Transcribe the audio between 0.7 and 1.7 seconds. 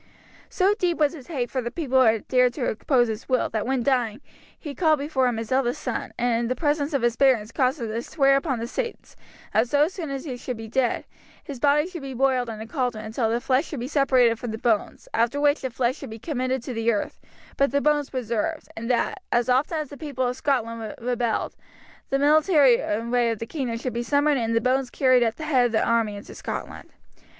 deep was his hate for the